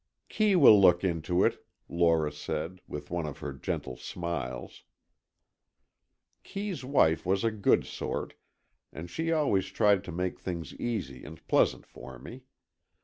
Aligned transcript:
"Kee 0.29 0.55
will 0.55 0.81
look 0.81 1.03
into 1.03 1.43
it," 1.43 1.63
Lora 1.87 2.31
said, 2.31 2.81
with 2.87 3.11
one 3.11 3.27
of 3.27 3.37
her 3.37 3.53
gentle 3.53 3.95
smiles. 3.97 4.81
Kee's 6.41 6.83
wife 6.83 7.23
was 7.23 7.43
a 7.43 7.51
good 7.51 7.85
sort, 7.85 8.33
and 8.91 9.11
she 9.11 9.31
always 9.31 9.67
tried 9.67 10.03
to 10.05 10.11
make 10.11 10.39
things 10.39 10.73
easy 10.77 11.23
and 11.23 11.45
pleasant 11.47 11.85
for 11.85 12.17
me. 12.17 12.41